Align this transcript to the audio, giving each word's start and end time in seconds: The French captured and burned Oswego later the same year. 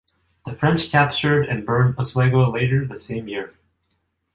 The 0.47 0.55
French 0.55 0.89
captured 0.89 1.43
and 1.43 1.63
burned 1.63 1.93
Oswego 1.99 2.51
later 2.51 2.87
the 2.87 2.97
same 2.97 3.27
year. 3.27 3.53